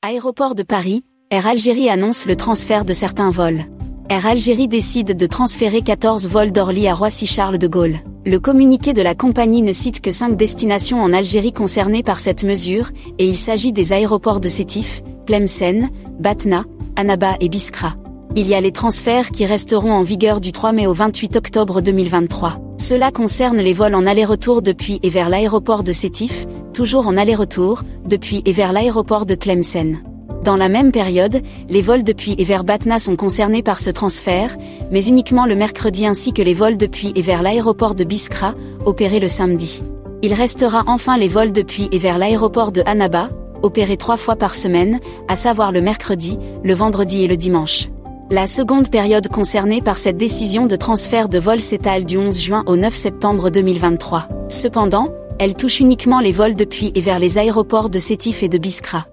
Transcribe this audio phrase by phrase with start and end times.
[0.00, 1.02] Aéroport de Paris,
[1.32, 3.64] Air Algérie annonce le transfert de certains vols.
[4.08, 7.96] Air Algérie décide de transférer 14 vols d'Orly à Roissy-Charles de Gaulle.
[8.24, 12.44] Le communiqué de la compagnie ne cite que 5 destinations en Algérie concernées par cette
[12.44, 15.88] mesure, et il s'agit des aéroports de Sétif, Tlemcen,
[16.20, 17.96] Batna, Annaba et Biskra.
[18.36, 21.80] Il y a les transferts qui resteront en vigueur du 3 mai au 28 octobre
[21.80, 22.60] 2023.
[22.78, 26.46] Cela concerne les vols en aller-retour depuis et vers l'aéroport de Sétif,
[26.78, 29.96] toujours en aller-retour, depuis et vers l'aéroport de Tlemcen.
[30.44, 34.56] Dans la même période, les vols depuis et vers Batna sont concernés par ce transfert,
[34.92, 38.54] mais uniquement le mercredi ainsi que les vols depuis et vers l'aéroport de Biskra,
[38.86, 39.82] opérés le samedi.
[40.22, 43.28] Il restera enfin les vols depuis et vers l'aéroport de Annaba,
[43.64, 47.88] opérés trois fois par semaine, à savoir le mercredi, le vendredi et le dimanche.
[48.30, 52.62] La seconde période concernée par cette décision de transfert de vol s'étale du 11 juin
[52.68, 54.28] au 9 septembre 2023.
[54.48, 58.58] Cependant, elle touche uniquement les vols depuis et vers les aéroports de Sétif et de
[58.58, 59.06] Biskra.